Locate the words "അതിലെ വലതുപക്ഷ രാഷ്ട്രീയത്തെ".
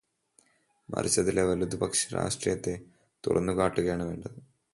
1.21-2.79